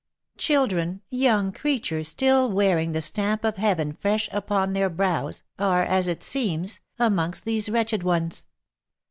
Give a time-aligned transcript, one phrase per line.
[0.39, 6.07] Children, young creatures still wearing the stamp of heaven fresh upon their brows, are, as
[6.07, 8.47] it seems, amongst these wretched ones.